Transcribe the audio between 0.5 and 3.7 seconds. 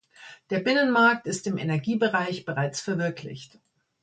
Binnenmarkt ist im Energiebereich bereits verwirklicht.